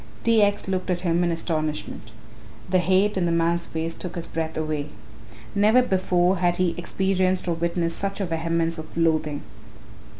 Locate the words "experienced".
6.75-7.47